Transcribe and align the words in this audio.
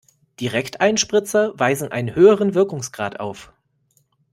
Direkteinspritzer 0.39 1.59
weisen 1.59 1.91
einen 1.91 2.15
höheren 2.15 2.55
Wirkungsgrad 2.55 3.19
auf. 3.19 3.53